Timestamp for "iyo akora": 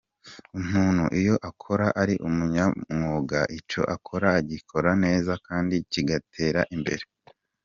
1.19-1.87